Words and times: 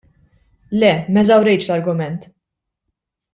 Le 0.79 0.93
m'eżawrejtx 1.13 1.69
l-argument. 1.69 2.21